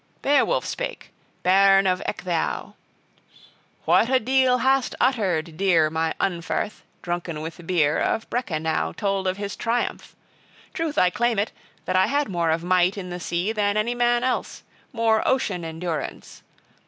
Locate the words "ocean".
15.27-15.63